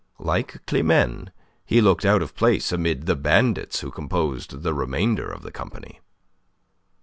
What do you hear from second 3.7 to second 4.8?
who composed the